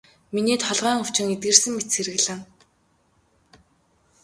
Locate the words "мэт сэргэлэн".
1.75-2.39